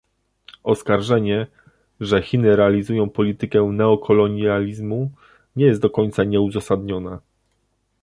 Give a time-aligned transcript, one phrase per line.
[0.63, 1.47] Oskarżenie,
[1.99, 5.11] że Chiny realizują politykę neokolonializmu,
[5.55, 7.19] nie jest do końca nieuzasadniona